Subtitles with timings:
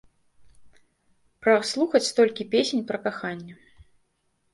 [1.43, 3.55] Праслухаць столькі песень пра каханне.